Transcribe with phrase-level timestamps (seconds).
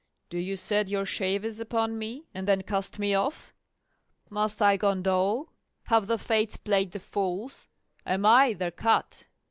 [0.31, 3.53] Do you set your shavers upon me, and then cast me off?
[4.31, 5.49] must I condole?
[5.83, 7.67] have the Fates played the fools?
[8.03, 9.27] am I their cut?